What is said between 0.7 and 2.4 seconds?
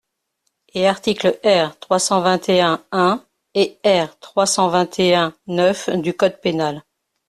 Et articles R. trois cent